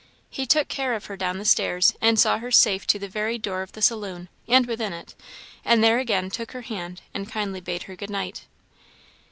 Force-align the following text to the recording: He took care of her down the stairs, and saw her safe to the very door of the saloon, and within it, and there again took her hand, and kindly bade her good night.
He 0.31 0.47
took 0.47 0.67
care 0.67 0.95
of 0.95 1.05
her 1.05 1.15
down 1.15 1.37
the 1.37 1.45
stairs, 1.45 1.93
and 2.01 2.19
saw 2.19 2.39
her 2.39 2.49
safe 2.49 2.87
to 2.87 2.97
the 2.97 3.07
very 3.07 3.37
door 3.37 3.61
of 3.61 3.73
the 3.73 3.83
saloon, 3.83 4.29
and 4.47 4.65
within 4.65 4.93
it, 4.93 5.13
and 5.63 5.83
there 5.83 5.99
again 5.99 6.31
took 6.31 6.53
her 6.53 6.63
hand, 6.63 7.03
and 7.13 7.29
kindly 7.31 7.61
bade 7.61 7.83
her 7.83 7.95
good 7.95 8.09
night. 8.09 8.45